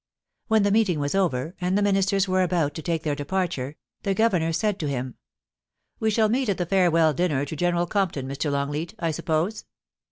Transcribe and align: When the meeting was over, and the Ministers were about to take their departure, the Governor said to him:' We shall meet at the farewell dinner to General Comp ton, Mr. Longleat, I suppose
When 0.47 0.63
the 0.63 0.71
meeting 0.71 0.99
was 0.99 1.13
over, 1.13 1.53
and 1.61 1.77
the 1.77 1.83
Ministers 1.83 2.27
were 2.27 2.41
about 2.41 2.73
to 2.73 2.81
take 2.81 3.03
their 3.03 3.13
departure, 3.13 3.75
the 4.01 4.15
Governor 4.15 4.51
said 4.51 4.79
to 4.79 4.87
him:' 4.89 5.13
We 5.99 6.09
shall 6.09 6.27
meet 6.27 6.49
at 6.49 6.57
the 6.57 6.65
farewell 6.65 7.13
dinner 7.13 7.45
to 7.45 7.55
General 7.55 7.85
Comp 7.85 8.13
ton, 8.13 8.23
Mr. 8.27 8.51
Longleat, 8.51 8.95
I 8.97 9.11
suppose 9.11 9.63